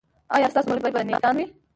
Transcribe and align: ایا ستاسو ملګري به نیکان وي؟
ایا 0.35 0.47
ستاسو 0.51 0.69
ملګري 0.71 0.91
به 0.95 1.01
نیکان 1.09 1.35
وي؟ 1.37 1.45